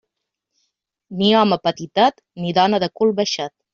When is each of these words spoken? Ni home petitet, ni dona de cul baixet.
Ni 1.19 1.29
home 1.41 1.59
petitet, 1.67 2.19
ni 2.45 2.55
dona 2.61 2.81
de 2.85 2.91
cul 3.01 3.15
baixet. 3.21 3.55